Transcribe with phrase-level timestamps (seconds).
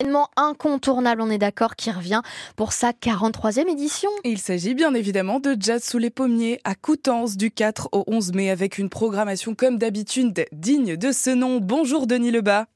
[0.00, 2.22] événement incontournable, on est d'accord, qui revient
[2.56, 4.10] pour sa 43e édition.
[4.24, 8.32] Il s'agit bien évidemment de Jazz sous les pommiers à Coutances du 4 au 11
[8.32, 11.58] mai avec une programmation comme d'habitude digne de ce nom.
[11.60, 12.66] Bonjour Denis Lebas.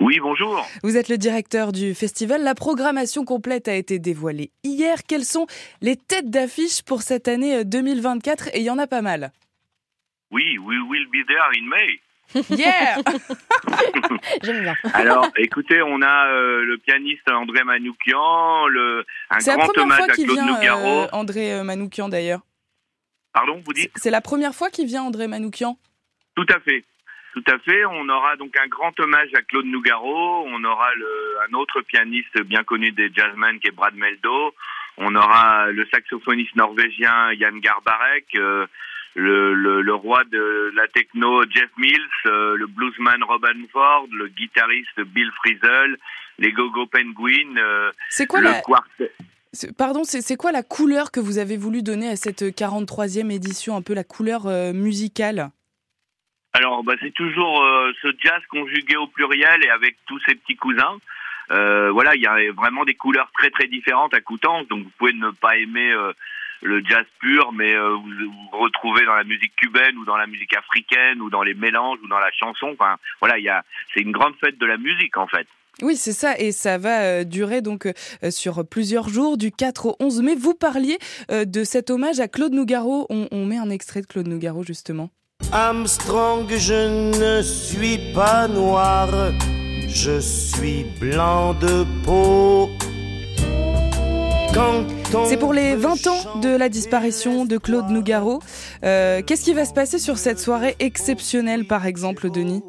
[0.00, 0.66] Oui, bonjour.
[0.82, 2.42] Vous êtes le directeur du festival.
[2.42, 5.04] La programmation complète a été dévoilée hier.
[5.06, 5.46] Quelles sont
[5.82, 9.32] les têtes d'affiche pour cette année 2024 Et il y en a pas mal.
[10.30, 12.00] Oui, we will be there in May.
[12.50, 12.96] Yeah
[14.42, 14.74] J'aime bien.
[14.92, 19.84] Alors, écoutez, on a euh, le pianiste André Manoukian, le, un C'est la grand première
[19.84, 20.86] hommage fois à qu'il Claude vient, Nougaro.
[20.86, 22.40] euh, André euh, Manoukian d'ailleurs.
[23.32, 23.90] Pardon, vous dites?
[23.96, 25.76] C'est la première fois qu'il vient, André Manoukian
[26.36, 26.84] Tout à fait.
[27.34, 27.84] Tout à fait.
[27.86, 30.44] On aura donc un grand hommage à Claude Nougaro.
[30.46, 34.54] On aura le, un autre pianiste bien connu des jazzmen qui est Brad Meldo.
[34.98, 38.66] On aura le saxophoniste norvégien Jan Garbarek, euh,
[39.14, 44.28] le, le, le roi de la techno Jeff Mills, euh, le bluesman Robin Ford, le
[44.28, 45.96] guitariste Bill Frisell,
[46.38, 48.60] les Gogo Penguin, euh, C'est quoi le la...
[48.60, 49.12] quartet.
[49.78, 53.76] Pardon, c'est c'est quoi la couleur que vous avez voulu donner à cette 43e édition,
[53.76, 55.50] un peu la couleur euh, musicale?
[56.54, 60.56] Alors, bah, c'est toujours euh, ce jazz conjugué au pluriel et avec tous ses petits
[60.56, 60.98] cousins.
[61.50, 64.90] Euh, voilà, il y a vraiment des couleurs très très différentes à Coutances, donc vous
[64.98, 66.12] pouvez ne pas aimer euh,
[66.64, 68.10] le jazz pur, mais euh, vous
[68.50, 71.98] vous retrouvez dans la musique cubaine ou dans la musique africaine ou dans les mélanges
[72.02, 72.74] ou dans la chanson.
[72.78, 75.46] Enfin, voilà, il y a, c'est une grande fête de la musique en fait.
[75.82, 77.92] Oui, c'est ça, et ça va euh, durer donc euh,
[78.30, 80.34] sur plusieurs jours, du 4 au 11 mai.
[80.36, 80.98] Vous parliez
[81.30, 83.06] de cet hommage à Claude Nougaro.
[83.10, 85.10] On, on met un extrait de Claude Nougaro, justement.
[85.52, 89.08] Armstrong, je ne suis pas noir,
[89.88, 92.63] je suis blanc de peau.
[95.26, 98.40] C'est pour les veut 20 ans de la disparition de Claude Nougaro.
[98.84, 102.62] Euh, Qu'est-ce qui va se passer sur cette soirée exceptionnelle, par exemple, Denis?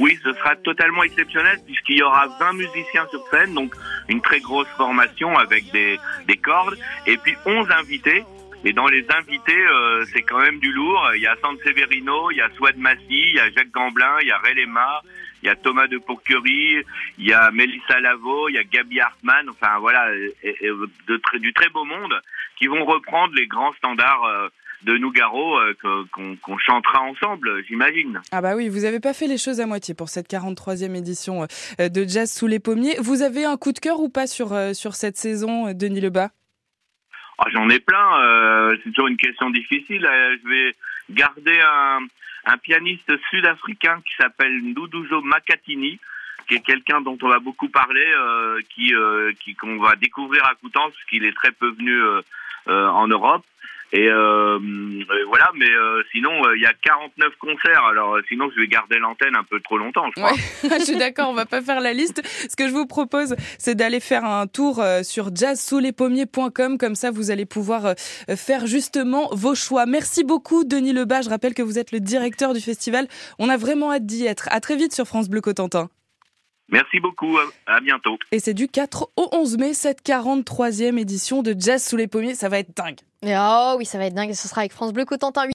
[0.00, 3.72] Oui, ce sera totalement exceptionnel puisqu'il y aura 20 musiciens sur scène, donc
[4.08, 5.96] une très grosse formation avec des,
[6.26, 8.24] des cordes, et puis 11 invités.
[8.64, 11.00] Et dans les invités, euh, c'est quand même du lourd.
[11.14, 14.16] Il y a San Severino, il y a Swad Massy, il y a Jacques Gamblin,
[14.22, 15.02] il y a Ray Lema,
[15.42, 16.76] il y a Thomas de Pourquerie,
[17.18, 20.68] il y a Mélissa Lavo, il y a Gabi Hartmann, enfin voilà, et- et
[21.08, 22.14] de très- du très beau monde
[22.56, 24.48] qui vont reprendre les grands standards euh,
[24.82, 25.74] de Nougaro euh,
[26.12, 28.20] qu'on chantera ensemble, j'imagine.
[28.32, 31.46] Ah bah oui, vous avez pas fait les choses à moitié pour cette 43e édition
[31.80, 32.96] euh, de Jazz sous les pommiers.
[32.98, 36.30] Vous avez un coup de cœur ou pas sur, euh, sur cette saison, Denis Lebas?
[37.38, 38.20] Ah, J'en ai plein.
[38.22, 40.06] euh, c'est toujours une question difficile.
[40.42, 40.74] Je vais
[41.10, 41.98] garder un,
[42.50, 45.98] un pianiste sud-africain qui s'appelle Nduduzo Makatini,
[46.48, 50.44] qui est quelqu'un dont on va beaucoup parler, euh, qui euh, qui qu'on va découvrir
[50.44, 52.22] à Coutances, qu'il est très peu venu euh,
[52.66, 53.44] en Europe.
[53.92, 57.84] Et euh, euh, voilà, mais euh, sinon euh, il y a 49 concerts.
[57.90, 60.32] Alors euh, sinon je vais garder l'antenne un peu trop longtemps, je crois.
[60.78, 62.22] Je suis d'accord, on va pas faire la liste.
[62.48, 66.78] Ce que je vous propose, c'est d'aller faire un tour sur jazzsouslespommiers.com.
[66.78, 67.94] Comme ça, vous allez pouvoir
[68.36, 69.86] faire justement vos choix.
[69.86, 71.22] Merci beaucoup, Denis Lebas.
[71.22, 73.08] Je rappelle que vous êtes le directeur du festival.
[73.38, 74.48] On a vraiment hâte d'y être.
[74.50, 75.88] À très vite sur France Bleu Cotentin.
[76.70, 77.36] Merci beaucoup.
[77.66, 78.18] À, bientôt.
[78.32, 82.34] Et c'est du 4 au 11 mai, cette 43e édition de Jazz sous les pommiers.
[82.34, 82.98] Ça va être dingue.
[83.22, 84.32] Et oh oui, ça va être dingue.
[84.32, 85.46] Ce sera avec France Bleu Cotentin.